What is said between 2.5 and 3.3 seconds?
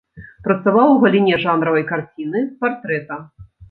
партрэта.